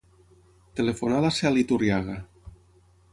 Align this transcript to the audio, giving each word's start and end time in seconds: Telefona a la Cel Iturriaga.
Telefona 0.79 1.19
a 1.19 1.23
la 1.27 1.31
Cel 1.39 1.61
Iturriaga. 1.65 2.17